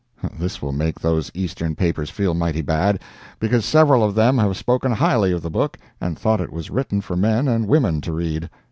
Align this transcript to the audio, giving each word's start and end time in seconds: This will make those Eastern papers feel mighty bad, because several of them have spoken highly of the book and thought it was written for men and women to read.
This 0.35 0.63
will 0.63 0.71
make 0.71 0.99
those 0.99 1.29
Eastern 1.35 1.75
papers 1.75 2.09
feel 2.09 2.33
mighty 2.33 2.63
bad, 2.63 3.03
because 3.39 3.65
several 3.65 4.03
of 4.03 4.15
them 4.15 4.39
have 4.39 4.57
spoken 4.57 4.91
highly 4.93 5.31
of 5.31 5.43
the 5.43 5.51
book 5.51 5.77
and 6.01 6.17
thought 6.17 6.41
it 6.41 6.51
was 6.51 6.71
written 6.71 7.01
for 7.01 7.15
men 7.15 7.47
and 7.47 7.67
women 7.67 8.01
to 8.01 8.11
read. 8.11 8.49